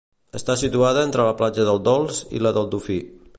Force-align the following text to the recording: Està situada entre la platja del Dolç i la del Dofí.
Està 0.37 0.53
situada 0.61 1.03
entre 1.07 1.25
la 1.27 1.35
platja 1.43 1.67
del 1.69 1.83
Dolç 1.91 2.23
i 2.39 2.43
la 2.47 2.55
del 2.59 2.73
Dofí. 2.73 2.99